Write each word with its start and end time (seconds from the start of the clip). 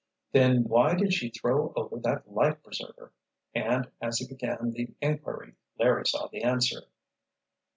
"Then 0.31 0.63
why 0.63 0.95
did 0.95 1.13
she 1.13 1.29
throw 1.29 1.73
over 1.75 1.99
that 1.99 2.27
life 2.33 2.63
preserver?—" 2.63 3.11
and 3.53 3.87
as 4.01 4.17
he 4.17 4.25
began 4.27 4.71
the 4.71 4.95
inquiry 4.99 5.53
Larry 5.77 6.07
saw 6.07 6.25
the 6.27 6.41
answer. 6.41 6.87